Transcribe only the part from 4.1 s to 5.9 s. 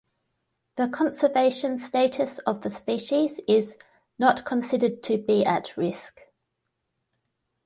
"not considered to be at